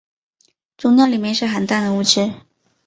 [0.77, 2.33] 终尿里面是含氮的物质。